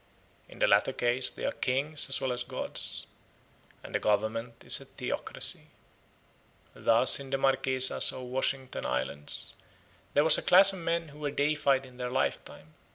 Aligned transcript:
In 0.49 0.57
the 0.57 0.65
latter 0.67 0.93
case 0.93 1.29
they 1.29 1.45
are 1.45 1.51
kings 1.51 2.09
as 2.09 2.19
well 2.19 2.31
as 2.31 2.43
gods, 2.43 3.05
and 3.83 3.93
the 3.93 3.99
government 3.99 4.55
is 4.65 4.81
a 4.81 4.85
theocracy. 4.85 5.67
Thus 6.73 7.19
in 7.19 7.29
the 7.29 7.37
Marquesas 7.37 8.11
or 8.11 8.25
Washington 8.27 8.83
Islands 8.83 9.53
there 10.15 10.23
was 10.23 10.39
a 10.39 10.41
class 10.41 10.73
of 10.73 10.79
men 10.79 11.09
who 11.09 11.19
were 11.19 11.29
deified 11.29 11.85
in 11.85 11.97
their 11.97 12.09
lifetime. 12.09 12.73